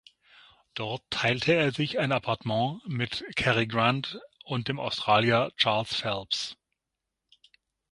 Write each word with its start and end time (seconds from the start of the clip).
Dort 0.73 1.03
teilte 1.11 1.53
er 1.53 1.71
sich 1.71 1.99
ein 1.99 2.11
Apartment 2.11 2.81
mit 2.87 3.23
Cary 3.35 3.67
Grant 3.67 4.19
und 4.45 4.67
dem 4.67 4.79
Australier 4.79 5.51
Charles 5.57 5.93
Phelps. 5.93 6.57